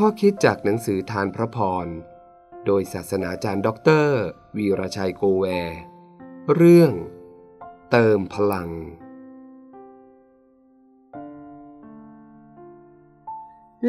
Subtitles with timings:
[0.00, 1.86] ข้อคิดจากหนังสือทานพระพร
[2.66, 4.20] โดยศาสนาจารย์ด็อกเตอร์
[4.56, 5.46] วีรชัยโกแว
[6.54, 6.92] เรื่อง
[7.90, 8.70] เติมพลัง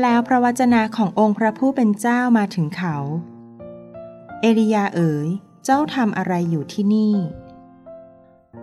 [0.02, 2.98] แล้วพระวจนะขององค์พระผู้เป็นเจ้ามาถึงเขา
[4.42, 5.28] เอลียาเอ๋ย
[5.66, 7.16] เจ้าทำอะไรอยู่ที่นี่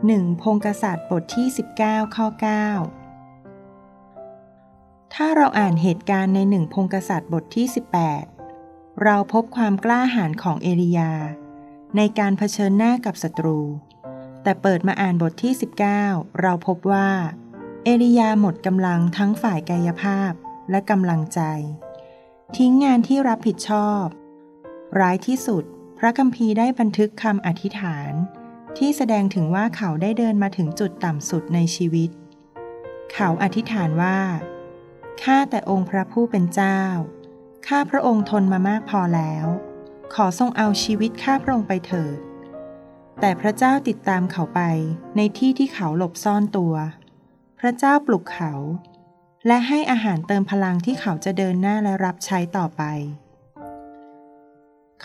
[0.06, 1.46] หนึ่งพงศ์กษัตริย์บทที่
[1.80, 3.01] 19 ข้อ 9
[5.14, 7.66] ถ้าเราอ่านเหตุการณ์ในหนึ่งพงกษัตริย์บทที่
[8.34, 11.12] 18 เราพบความกล้าหาญของเอลียา
[11.96, 13.60] ในการเผชิญหน้ากับศัตรู
[14.42, 15.52] แต่เปิดมาอ่านบทที่
[15.94, 17.08] 19 เราพบว่า
[17.84, 20.32] เอลียาหมดกำลังทั้งฝ่ายกายภาพ
[20.70, 21.40] และกำลังใจ
[22.56, 24.04] ทิ้งงานที่รับผิดชอบ
[25.00, 25.64] ร้ายที่สุด
[25.98, 28.12] พระคัมภีร์ได้บันทึกคำอธิษฐาน
[28.78, 32.10] ที่แสดงถึงว่าเขาได้เดินมาถึงจุดต่ำสุดในชีวิต
[33.12, 34.18] เขาอธิษฐานว่า
[35.22, 36.80] ข้าแต่องค์พระผู้เป็นเจ้า
[37.66, 39.46] ข้าพระองค์ทนมามากพอแล้ว
[40.14, 42.18] ขอทรงเอาชีวิตข้าพระองค์ไปเถิด
[43.20, 44.60] แต่พระเจ้าติดตามเขาไป
[45.16, 46.74] ในที่ที่เขาหลบซ่อนตัว
[47.60, 48.52] พระเจ้าปลุกเขา
[49.46, 52.82] และให้อาหารเติมพลังที่เขาจะเดินหน้าและรับใช้ต่อไป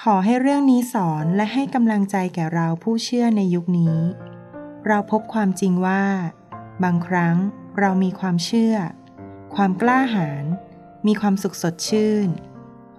[0.02, 3.98] ขอให้เรื่องนี้สอนและให้กำลังใจแก่เราผู้เชื่อในยุคนี้
[4.88, 6.03] เราพบความจริงว่า
[6.84, 7.36] บางครั้ง
[7.80, 8.76] เรามีความเชื่อ
[9.61, 10.45] ความกล้าหาญ
[11.08, 12.27] มีความสุขสดชื่น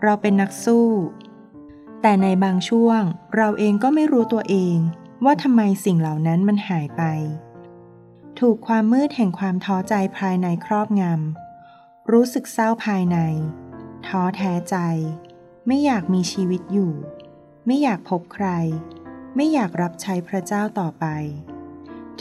[0.03, 0.89] เราเป็นนักสู้
[2.03, 3.03] แต่ในบางช่วง
[3.37, 4.77] เราเองก็ไม่รู้ตัวเอง
[5.25, 7.03] ว่าทำไมสิ่งเหล่านั้นมันหายไป
[8.39, 13.19] ถูกความมืดแห่งความท้อใจภายในครอบงำ รู้สึกเศร้าภายใน
[14.07, 14.77] ท้อแท้ใจ
[15.67, 16.95] ไม่อยากมีชีวิตอยู่
[17.67, 18.49] ไม่อยากพบใคร
[19.37, 21.07] ไม่อยากรับใช้พระเจ้าต่อไป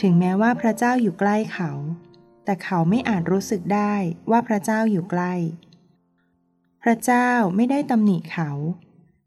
[0.00, 1.72] ถึงแม้ว่าพระเจ้าอยู่ใกล้เขา
[2.48, 3.94] แต่เขาไม่อาจรู้สึกได้
[4.30, 5.34] ว่าพระเจ้าอยู่ใกล้
[6.82, 8.50] พระเจ้าไม่ได้ตำหนิเขา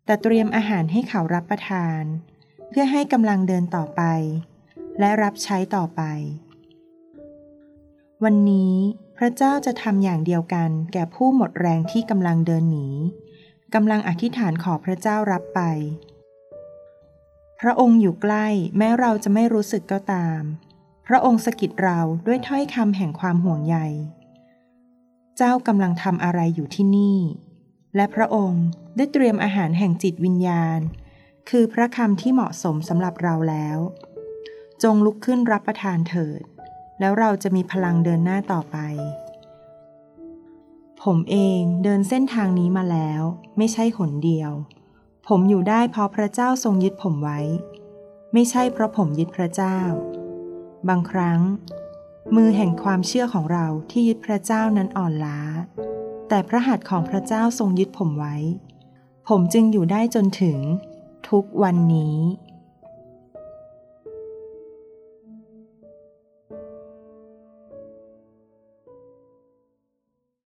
[0.05, 2.03] แต่เตรียมอาหารให้เขารับประทาน
[2.69, 4.01] เพื่อให้กำลังเดินต่อไป
[4.99, 6.01] และรับใช้ต่อไป
[8.23, 8.75] วันนี้
[9.17, 12.89] พระเจ้าจะทำอย่างเดียวกันแก่ผู้หมดแรงที่กำลังเดินหนี
[13.73, 15.61] กำลังอธิษฐานขอพระเจ้ารับไป
[17.59, 18.47] พระองค์อยู่ใกล้
[18.77, 20.43] แม้เราจะไม่รู้สึกก็ตาม
[21.13, 23.77] ระองค์สกิดเราด้วยถ้อยคำแห่งความห่วงใย
[25.37, 27.19] เจ้ากำลังทำอะไรอยู่ที่นี่
[27.95, 28.65] และพระองค์
[28.97, 30.79] ได้เตรียมอาหารแห่งจิตวิญญาณ
[31.49, 33.77] คือพระคำที่เหมาะสมสำหรับเราแล้ว
[34.83, 36.41] จงลุกขึ้นรับประทานเถิด
[36.99, 38.77] แล้วเราจะมีพลังเดินหน้าต่อไป
[41.03, 43.21] ผมเองเดินเส้นทางนี้มาแล้ว
[43.57, 44.51] ไม่ใช่หนเดียว
[45.27, 47.39] ผมอยู่ได้เพราะพระเจ้าทรงยึดผมไว้
[48.33, 49.79] ไม่ใช่เพราะผมยึดพระเจ้า
[50.89, 51.39] บางครั้ง
[52.35, 55.39] มือแห่งความเชื่อของเราที่ยึดพระเจ้านั้นอ่อนล้า
[56.27, 58.35] แต่พระหัตถ์ของพระเจ้าทรงยึดผมไว้
[59.27, 60.59] ผมจึงอยู่ได้จนถึง
[61.29, 62.17] ทุกวันนี้